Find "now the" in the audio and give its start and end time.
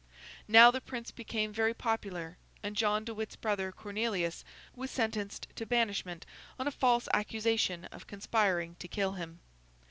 0.47-0.81